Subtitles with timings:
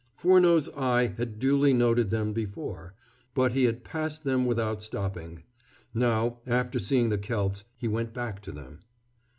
[0.15, 2.95] Furneaux's eye had duly noted them before,
[3.35, 5.43] but he had passed them without stopping.
[5.93, 8.79] Now, after seeing the celts, he went back to them.